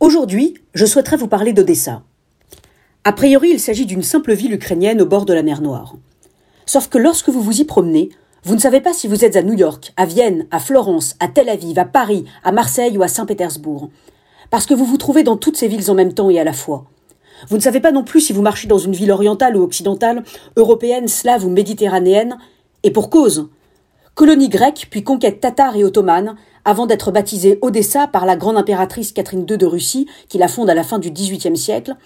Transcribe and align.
Aujourd'hui, 0.00 0.54
je 0.74 0.86
souhaiterais 0.86 1.16
vous 1.16 1.26
parler 1.26 1.52
d'Odessa. 1.52 2.02
A 3.02 3.12
priori, 3.12 3.50
il 3.50 3.58
s'agit 3.58 3.84
d'une 3.84 4.04
simple 4.04 4.32
ville 4.32 4.52
ukrainienne 4.52 5.02
au 5.02 5.06
bord 5.06 5.24
de 5.24 5.32
la 5.32 5.42
mer 5.42 5.60
Noire. 5.60 5.96
Sauf 6.66 6.88
que 6.88 6.98
lorsque 6.98 7.30
vous 7.30 7.42
vous 7.42 7.60
y 7.60 7.64
promenez, 7.64 8.10
vous 8.44 8.54
ne 8.54 8.60
savez 8.60 8.80
pas 8.80 8.92
si 8.92 9.08
vous 9.08 9.24
êtes 9.24 9.34
à 9.34 9.42
New 9.42 9.54
York, 9.54 9.92
à 9.96 10.06
Vienne, 10.06 10.46
à 10.52 10.60
Florence, 10.60 11.16
à 11.18 11.26
Tel 11.26 11.48
Aviv, 11.48 11.80
à 11.80 11.84
Paris, 11.84 12.26
à 12.44 12.52
Marseille 12.52 12.96
ou 12.96 13.02
à 13.02 13.08
Saint-Pétersbourg. 13.08 13.90
Parce 14.50 14.66
que 14.66 14.74
vous 14.74 14.84
vous 14.84 14.98
trouvez 14.98 15.24
dans 15.24 15.36
toutes 15.36 15.56
ces 15.56 15.66
villes 15.66 15.90
en 15.90 15.94
même 15.94 16.14
temps 16.14 16.30
et 16.30 16.38
à 16.38 16.44
la 16.44 16.52
fois. 16.52 16.84
Vous 17.48 17.56
ne 17.56 17.62
savez 17.62 17.80
pas 17.80 17.90
non 17.90 18.04
plus 18.04 18.20
si 18.20 18.32
vous 18.32 18.42
marchez 18.42 18.68
dans 18.68 18.78
une 18.78 18.94
ville 18.94 19.10
orientale 19.10 19.56
ou 19.56 19.62
occidentale, 19.62 20.22
européenne, 20.54 21.08
slave 21.08 21.44
ou 21.44 21.50
méditerranéenne, 21.50 22.38
et 22.84 22.92
pour 22.92 23.10
cause. 23.10 23.48
Colonie 24.14 24.48
grecque, 24.48 24.86
puis 24.90 25.02
conquête 25.02 25.40
tatare 25.40 25.74
et 25.76 25.82
ottomane, 25.82 26.36
avant 26.68 26.84
d'être 26.84 27.12
baptisée 27.12 27.58
Odessa 27.62 28.08
par 28.08 28.26
la 28.26 28.36
grande 28.36 28.58
impératrice 28.58 29.12
Catherine 29.12 29.46
II 29.48 29.56
de 29.56 29.64
Russie, 29.64 30.06
qui 30.28 30.36
la 30.36 30.48
fonde 30.48 30.68
à 30.68 30.74
la 30.74 30.84
fin 30.84 30.98
du 30.98 31.10
XVIIIe 31.10 31.56
siècle, 31.56 31.96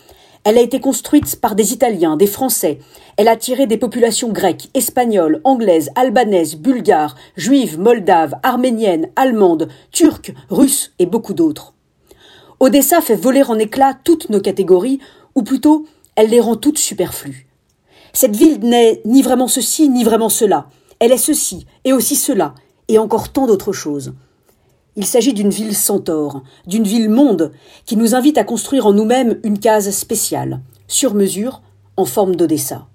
elle 0.45 0.57
a 0.57 0.61
été 0.61 0.79
construite 0.79 1.41
par 1.41 1.57
des 1.57 1.73
Italiens, 1.73 2.17
des 2.17 2.29
Français. 2.29 2.79
Elle 3.17 3.27
a 3.27 3.33
attiré 3.33 3.67
des 3.67 3.77
populations 3.77 4.29
grecques, 4.29 4.69
espagnoles, 4.73 5.41
anglaises, 5.43 5.91
albanaises, 5.97 6.55
bulgares, 6.55 7.17
juives, 7.37 7.77
moldaves, 7.77 8.37
arméniennes, 8.45 9.09
allemandes, 9.17 9.67
turques, 9.91 10.33
russes 10.49 10.93
et 11.01 11.07
beaucoup 11.07 11.35
d'autres. 11.35 11.75
Odessa 12.61 13.01
fait 13.01 13.17
voler 13.17 13.43
en 13.43 13.59
éclats 13.59 13.99
toutes 14.05 14.31
nos 14.31 14.41
catégories, 14.41 15.01
ou 15.35 15.43
plutôt, 15.43 15.87
elle 16.15 16.31
les 16.31 16.39
rend 16.39 16.55
toutes 16.55 16.79
superflues. 16.79 17.49
Cette 18.13 18.37
ville 18.37 18.61
n'est 18.61 19.03
ni 19.07 19.23
vraiment 19.23 19.49
ceci, 19.49 19.89
ni 19.89 20.05
vraiment 20.05 20.29
cela. 20.29 20.69
Elle 21.01 21.11
est 21.11 21.17
ceci, 21.17 21.67
et 21.83 21.93
aussi 21.93 22.15
cela, 22.15 22.55
et 22.87 23.01
encore 23.01 23.31
tant 23.31 23.49
d'autres 23.49 23.73
choses. 23.73 24.13
Il 24.95 25.07
s'agit 25.07 25.33
d'une 25.33 25.51
ville 25.51 25.75
centaure, 25.75 26.43
d'une 26.67 26.85
ville 26.85 27.09
monde, 27.09 27.53
qui 27.87 27.97
nous 27.97 28.15
invite 28.15 28.37
à 28.37 28.45
construire 28.45 28.87
en 28.87 28.93
nous-mêmes 28.93 29.39
une 29.43 29.59
case 29.59 29.91
spéciale, 29.91 30.61
sur 30.87 31.15
mesure, 31.15 31.63
en 31.97 32.05
forme 32.05 32.37
d'Odessa. 32.37 32.87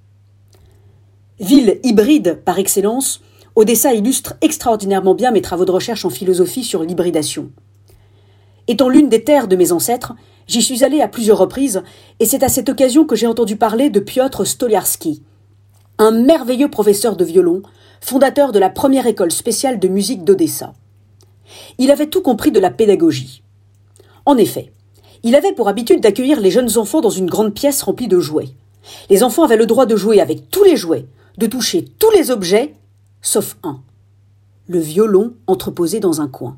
Ville 1.40 1.80
hybride 1.84 2.42
par 2.46 2.60
excellence, 2.60 3.22
Odessa 3.56 3.96
illustre 3.96 4.36
extraordinairement 4.42 5.16
bien 5.16 5.32
mes 5.32 5.42
travaux 5.42 5.66
de 5.66 5.72
recherche 5.72 6.06
en 6.06 6.12
philosophie 6.12 6.64
sur 6.64 6.84
l'hybridation. 6.84 7.52
Étant 8.68 8.90
l'une 8.90 9.10
des 9.10 9.24
terres 9.24 9.48
de 9.48 9.56
mes 9.56 9.72
ancêtres, 9.72 10.14
j'y 10.46 10.62
suis 10.62 10.84
allé 10.84 11.02
à 11.02 11.08
plusieurs 11.08 11.40
reprises, 11.40 11.82
et 12.20 12.26
c'est 12.26 12.44
à 12.44 12.50
cette 12.50 12.70
occasion 12.70 13.06
que 13.06 13.16
j'ai 13.16 13.26
entendu 13.26 13.56
parler 13.56 13.90
de 13.90 14.00
Piotr 14.00 14.46
Stoliarski, 14.46 15.24
un 15.98 16.12
merveilleux 16.12 16.70
professeur 16.70 17.16
de 17.16 17.26
violon, 17.26 17.64
fondateur 18.02 18.52
de 18.52 18.60
la 18.60 18.70
première 18.70 19.08
école 19.08 19.32
spéciale 19.32 19.80
de 19.80 19.88
musique 19.88 20.24
d'Odessa. 20.24 20.74
Il 21.78 21.92
avait 21.92 22.08
tout 22.08 22.22
compris 22.22 22.52
de 22.52 22.60
la 22.60 22.70
pédagogie. 22.70 23.44
En 24.26 24.38
effet, 24.38 24.72
il 25.24 25.36
avait 25.36 25.54
pour 25.54 25.68
habitude 25.68 26.02
d'accueillir 26.02 26.40
les 26.40 26.52
jeunes 26.52 26.78
enfants 26.78 27.02
dans 27.02 27.10
une 27.10 27.30
grande 27.30 27.54
pièce 27.54 27.82
remplie 27.82 28.08
de 28.08 28.20
jouets. 28.20 28.50
Les 29.10 29.24
enfants 29.24 29.44
avaient 29.44 29.58
le 29.58 29.66
droit 29.66 29.86
de 29.86 29.96
jouer 29.96 30.22
avec 30.22 30.50
tous 30.50 30.64
les 30.64 30.76
jouets, 30.76 31.06
de 31.38 31.48
toucher 31.48 31.86
tous 32.00 32.12
les 32.12 32.32
objets, 32.32 32.74
sauf 33.22 33.58
un. 33.64 33.82
Le 34.68 34.80
violon 34.80 35.34
entreposé 35.48 36.00
dans 36.00 36.22
un 36.22 36.28
coin. 36.28 36.58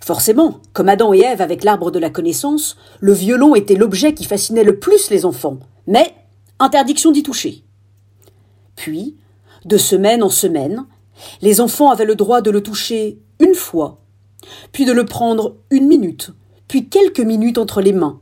Forcément, 0.00 0.60
comme 0.72 0.88
Adam 0.88 1.12
et 1.12 1.20
Ève 1.20 1.40
avec 1.40 1.62
l'arbre 1.62 1.90
de 1.90 1.98
la 1.98 2.10
connaissance, 2.10 2.76
le 3.00 3.12
violon 3.12 3.54
était 3.54 3.76
l'objet 3.76 4.14
qui 4.14 4.24
fascinait 4.24 4.64
le 4.64 4.78
plus 4.78 5.10
les 5.10 5.24
enfants, 5.24 5.58
mais 5.86 6.14
interdiction 6.58 7.12
d'y 7.12 7.22
toucher. 7.22 7.62
Puis, 8.76 9.16
de 9.64 9.76
semaine 9.76 10.22
en 10.22 10.30
semaine, 10.30 10.86
les 11.42 11.60
enfants 11.60 11.90
avaient 11.90 12.06
le 12.06 12.14
droit 12.14 12.40
de 12.40 12.50
le 12.50 12.62
toucher 12.62 13.18
une 13.40 13.54
fois, 13.54 13.98
puis 14.72 14.84
de 14.84 14.92
le 14.92 15.04
prendre 15.04 15.56
une 15.70 15.88
minute, 15.88 16.30
puis 16.68 16.88
quelques 16.88 17.20
minutes 17.20 17.58
entre 17.58 17.80
les 17.80 17.92
mains, 17.92 18.20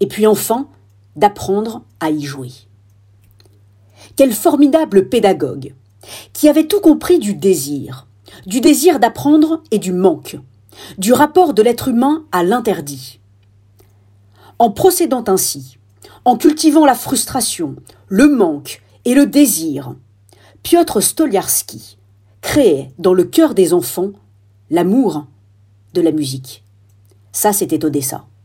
et 0.00 0.06
puis 0.06 0.26
enfin 0.26 0.68
d'apprendre 1.14 1.84
à 2.00 2.10
y 2.10 2.22
jouer. 2.22 2.50
Quel 4.16 4.32
formidable 4.32 5.08
pédagogue, 5.08 5.74
qui 6.32 6.48
avait 6.48 6.66
tout 6.66 6.80
compris 6.80 7.18
du 7.18 7.34
désir, 7.34 8.06
du 8.46 8.60
désir 8.60 8.98
d'apprendre 8.98 9.62
et 9.70 9.78
du 9.78 9.92
manque, 9.92 10.38
du 10.98 11.12
rapport 11.12 11.54
de 11.54 11.62
l'être 11.62 11.88
humain 11.88 12.24
à 12.32 12.42
l'interdit. 12.42 13.20
En 14.58 14.70
procédant 14.70 15.24
ainsi, 15.28 15.78
en 16.24 16.36
cultivant 16.36 16.84
la 16.84 16.94
frustration, 16.94 17.76
le 18.08 18.28
manque 18.28 18.82
et 19.04 19.14
le 19.14 19.26
désir, 19.26 19.94
Piotr 20.62 21.02
Stoliarski 21.02 21.98
créait 22.40 22.92
dans 22.98 23.14
le 23.14 23.24
cœur 23.24 23.54
des 23.54 23.74
enfants 23.74 24.12
l'amour 24.72 25.26
de 25.92 26.00
la 26.00 26.12
musique. 26.12 26.64
Ça, 27.30 27.52
c'était 27.52 27.84
Odessa. 27.84 28.24